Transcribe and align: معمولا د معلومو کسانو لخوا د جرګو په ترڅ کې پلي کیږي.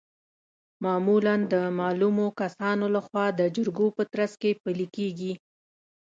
معمولا 0.83 1.35
د 1.53 1.55
معلومو 1.79 2.25
کسانو 2.39 2.85
لخوا 2.95 3.25
د 3.39 3.41
جرګو 3.55 3.87
په 3.97 4.03
ترڅ 4.13 4.31
کې 4.41 4.51
پلي 4.63 4.87
کیږي. 4.95 5.33